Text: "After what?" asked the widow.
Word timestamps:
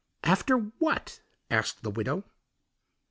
"After 0.23 0.57
what?" 0.79 1.21
asked 1.51 1.83
the 1.83 1.91
widow. 1.91 2.23